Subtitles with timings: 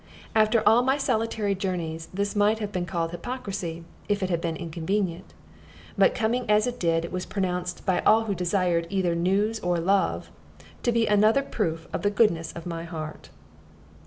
[0.35, 4.55] After all my solitary journeys, this might have been called hypocrisy, if it had been
[4.55, 5.35] inconvenient;
[5.95, 9.77] but coming as it did, it was pronounced, by all who desired either news or
[9.77, 10.31] love,
[10.81, 13.29] to be another proof of the goodness of my heart.